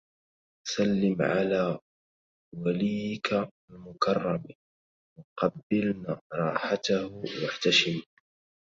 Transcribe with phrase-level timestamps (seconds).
[0.67, 1.77] سلم على
[2.57, 3.29] وليك
[3.71, 4.43] المكرم
[5.17, 7.07] وقبلن رَاحَتُه
[7.43, 8.01] واحتشمِ